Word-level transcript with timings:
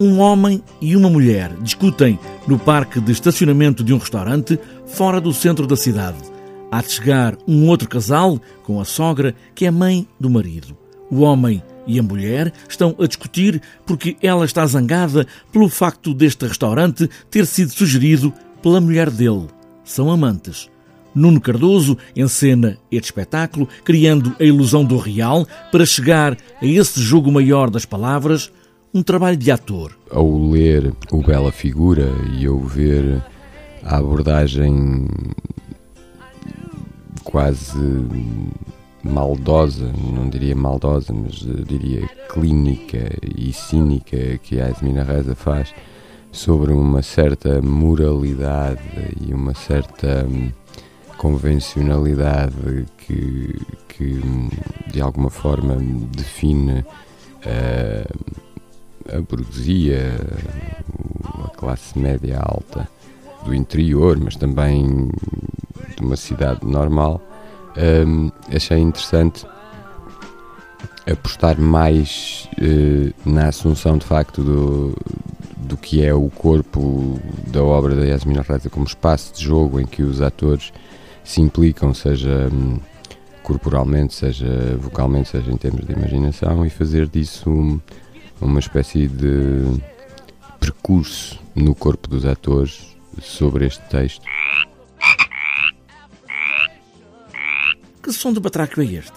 Um 0.00 0.18
homem 0.18 0.60
e 0.80 0.96
uma 0.96 1.08
mulher 1.08 1.54
discutem 1.62 2.18
no 2.48 2.58
parque 2.58 3.00
de 3.00 3.12
estacionamento 3.12 3.84
de 3.84 3.94
um 3.94 3.98
restaurante 3.98 4.58
fora 4.88 5.20
do 5.20 5.32
centro 5.32 5.68
da 5.68 5.76
cidade. 5.76 6.18
Há 6.68 6.82
de 6.82 6.90
chegar 6.90 7.38
um 7.46 7.68
outro 7.68 7.88
casal 7.88 8.40
com 8.64 8.80
a 8.80 8.84
sogra, 8.84 9.36
que 9.54 9.64
é 9.64 9.70
mãe 9.70 10.04
do 10.18 10.28
marido. 10.28 10.76
O 11.08 11.20
homem 11.20 11.62
e 11.86 11.96
a 11.96 12.02
mulher 12.02 12.52
estão 12.68 12.96
a 12.98 13.06
discutir 13.06 13.62
porque 13.86 14.16
ela 14.20 14.44
está 14.44 14.66
zangada 14.66 15.28
pelo 15.52 15.68
facto 15.68 16.12
deste 16.12 16.44
restaurante 16.44 17.08
ter 17.30 17.46
sido 17.46 17.70
sugerido 17.70 18.34
pela 18.60 18.80
mulher 18.80 19.08
dele. 19.08 19.46
São 19.84 20.10
amantes. 20.10 20.68
Nuno 21.14 21.40
Cardoso 21.40 21.96
encena 22.16 22.78
este 22.90 23.10
espetáculo, 23.10 23.68
criando 23.84 24.34
a 24.40 24.42
ilusão 24.42 24.84
do 24.84 24.98
real 24.98 25.46
para 25.70 25.86
chegar 25.86 26.36
a 26.60 26.66
esse 26.66 27.00
jogo 27.00 27.30
maior 27.30 27.70
das 27.70 27.84
palavras 27.84 28.50
um 28.94 29.02
trabalho 29.02 29.36
de 29.36 29.50
ator. 29.50 29.98
Ao 30.08 30.48
ler 30.50 30.94
o 31.10 31.20
Bela 31.20 31.50
Figura 31.50 32.08
e 32.38 32.46
ao 32.46 32.60
ver 32.60 33.20
a 33.82 33.96
abordagem 33.96 35.08
quase 37.24 38.06
maldosa, 39.02 39.92
não 40.14 40.30
diria 40.30 40.54
maldosa, 40.54 41.12
mas 41.12 41.34
diria 41.66 42.08
clínica 42.32 43.10
e 43.36 43.52
cínica 43.52 44.38
que 44.38 44.60
a 44.60 44.70
Esmina 44.70 45.02
Reza 45.02 45.34
faz 45.34 45.74
sobre 46.30 46.72
uma 46.72 47.02
certa 47.02 47.60
moralidade 47.60 48.80
e 49.20 49.34
uma 49.34 49.54
certa 49.54 50.26
convencionalidade 51.18 52.86
que, 52.98 53.60
que 53.88 54.20
de 54.92 55.00
alguma 55.00 55.30
forma 55.30 55.76
define 56.12 56.80
uh, 56.80 58.33
a 59.14 59.20
burguesia, 59.20 60.14
a 61.44 61.48
classe 61.56 61.98
média 61.98 62.40
alta 62.40 62.88
do 63.44 63.54
interior, 63.54 64.18
mas 64.18 64.36
também 64.36 65.08
de 65.96 66.02
uma 66.02 66.16
cidade 66.16 66.66
normal, 66.66 67.20
um, 68.06 68.30
achei 68.54 68.78
interessante 68.78 69.46
apostar 71.10 71.60
mais 71.60 72.48
uh, 72.58 73.30
na 73.30 73.48
assunção 73.48 73.98
de 73.98 74.06
facto 74.06 74.42
do, 74.42 74.96
do 75.56 75.76
que 75.76 76.04
é 76.04 76.14
o 76.14 76.28
corpo 76.30 77.20
da 77.46 77.62
obra 77.62 77.94
da 77.94 78.04
Yasmina 78.04 78.42
Reza 78.42 78.70
como 78.70 78.86
espaço 78.86 79.34
de 79.34 79.44
jogo 79.44 79.80
em 79.80 79.86
que 79.86 80.02
os 80.02 80.20
atores 80.20 80.72
se 81.22 81.40
implicam, 81.40 81.92
seja 81.94 82.48
um, 82.52 82.78
corporalmente, 83.42 84.14
seja 84.14 84.76
vocalmente, 84.80 85.28
seja 85.28 85.50
em 85.52 85.56
termos 85.56 85.86
de 85.86 85.92
imaginação, 85.92 86.64
e 86.64 86.70
fazer 86.70 87.06
disso 87.06 87.50
um, 87.50 87.80
uma 88.44 88.60
espécie 88.60 89.08
de 89.08 89.80
percurso 90.60 91.40
no 91.54 91.74
corpo 91.74 92.08
dos 92.08 92.24
atores 92.24 92.96
sobre 93.20 93.66
este 93.66 93.82
texto. 93.88 94.22
Que 98.02 98.12
som 98.12 98.32
de 98.32 98.40
batraco 98.40 98.80
é 98.80 98.84
este? 98.84 99.12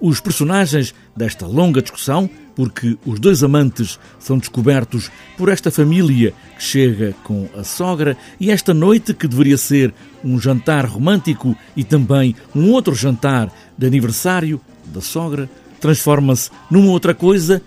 Os 0.00 0.20
personagens 0.20 0.94
desta 1.14 1.46
longa 1.46 1.82
discussão, 1.82 2.28
porque 2.56 2.98
os 3.06 3.20
dois 3.20 3.42
amantes 3.42 4.00
são 4.18 4.38
descobertos 4.38 5.10
por 5.36 5.48
esta 5.48 5.70
família 5.70 6.34
que 6.56 6.62
chega 6.62 7.14
com 7.22 7.48
a 7.56 7.62
sogra 7.62 8.16
e 8.40 8.50
esta 8.50 8.74
noite 8.74 9.14
que 9.14 9.28
deveria 9.28 9.56
ser 9.56 9.94
um 10.24 10.40
jantar 10.40 10.86
romântico 10.86 11.56
e 11.76 11.84
também 11.84 12.34
um 12.54 12.70
outro 12.72 12.94
jantar 12.94 13.52
de 13.76 13.86
aniversário 13.86 14.60
da 14.86 15.00
sogra, 15.00 15.48
transforma-se 15.80 16.50
numa 16.70 16.90
outra 16.90 17.14
coisa 17.14 17.62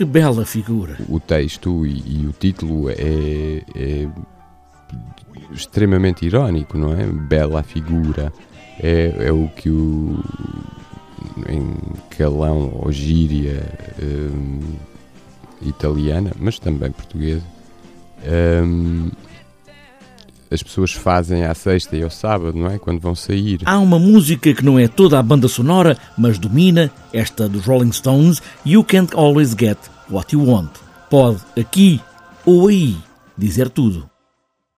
que 0.00 0.04
bela 0.06 0.46
figura! 0.46 0.96
O 1.10 1.20
texto 1.20 1.86
e, 1.86 2.22
e 2.22 2.26
o 2.26 2.32
título 2.32 2.88
é, 2.88 2.94
é, 3.74 4.08
extremamente 5.52 6.24
irónico, 6.24 6.78
não 6.78 6.94
é? 6.98 7.04
Bela 7.04 7.62
figura. 7.62 8.32
É, 8.82 9.26
é 9.26 9.30
o 9.30 9.46
que 9.48 9.68
o. 9.68 10.18
em 11.46 11.76
calão 12.16 12.72
ou 12.82 12.90
gíria 12.90 13.62
um, 14.02 14.60
italiana, 15.60 16.32
mas 16.40 16.58
também 16.58 16.90
portuguesa. 16.90 17.44
Um, 18.64 19.10
as 20.50 20.62
pessoas 20.62 20.92
fazem 20.92 21.44
à 21.44 21.54
sexta 21.54 21.96
e 21.96 22.02
ao 22.02 22.10
sábado, 22.10 22.58
não 22.58 22.70
é? 22.70 22.78
Quando 22.78 23.00
vão 23.00 23.14
sair. 23.14 23.60
Há 23.64 23.78
uma 23.78 23.98
música 23.98 24.52
que 24.52 24.64
não 24.64 24.78
é 24.78 24.88
toda 24.88 25.18
a 25.18 25.22
banda 25.22 25.48
sonora, 25.48 25.96
mas 26.18 26.38
domina, 26.38 26.90
esta 27.12 27.48
dos 27.48 27.64
Rolling 27.64 27.92
Stones, 27.92 28.42
You 28.66 28.82
Can't 28.84 29.14
Always 29.14 29.54
Get 29.58 29.78
What 30.10 30.34
You 30.34 30.44
Want. 30.44 30.70
Pode 31.08 31.38
aqui 31.58 32.00
ou 32.44 32.68
aí 32.68 32.96
dizer 33.36 33.68
tudo. 33.68 34.08